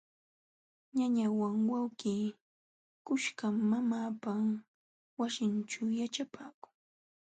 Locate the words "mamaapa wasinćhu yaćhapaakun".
3.69-6.73